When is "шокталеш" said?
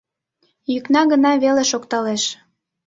1.71-2.23